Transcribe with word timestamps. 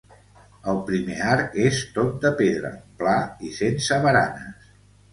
El 0.71 0.79
primer 0.87 1.17
arc 1.33 1.53
és 1.67 1.83
tot 1.99 2.11
de 2.25 2.33
pedra, 2.41 2.75
pla 3.05 3.15
i 3.51 3.55
sense 3.63 4.05
baranes. 4.09 4.71